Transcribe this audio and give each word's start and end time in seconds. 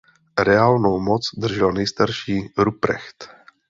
Reálnou 0.39 0.99
moc 0.99 1.29
držel 1.37 1.71
nejstarší 1.73 2.49
Ruprecht. 2.57 3.29